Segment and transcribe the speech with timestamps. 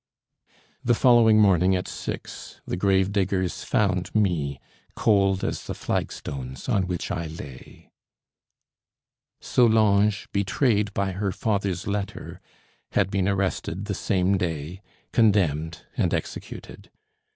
[0.83, 4.59] The following morning at six the grave diggers found me,
[4.95, 7.91] cold as the flagstones on which I lay.
[9.41, 12.41] Solange, betrayed by her father's letter,
[12.93, 16.89] had been arrested the same day, condemned, and executed.